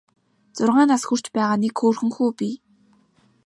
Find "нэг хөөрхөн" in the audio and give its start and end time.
1.63-2.11